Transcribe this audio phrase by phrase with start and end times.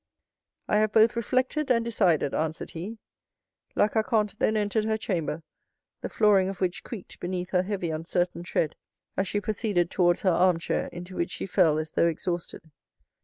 [0.67, 2.97] "I have both reflected and decided," answered he.
[3.75, 5.43] La Carconte then entered her chamber,
[6.01, 8.75] the flooring of which creaked beneath her heavy, uncertain tread,
[9.15, 12.71] as she proceeded towards her armchair, into which she fell as though exhausted.